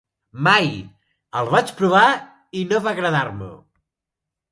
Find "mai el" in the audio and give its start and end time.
0.45-1.51